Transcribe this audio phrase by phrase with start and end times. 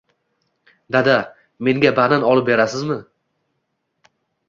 [0.95, 1.17] Dada,
[1.69, 3.01] menga banan olib berasizmi?